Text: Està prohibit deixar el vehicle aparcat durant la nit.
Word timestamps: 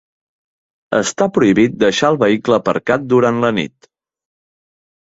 Està 0.99 1.27
prohibit 1.35 1.77
deixar 1.85 2.11
el 2.15 2.19
vehicle 2.27 2.59
aparcat 2.61 3.07
durant 3.17 3.47
la 3.47 3.55
nit. 3.61 3.91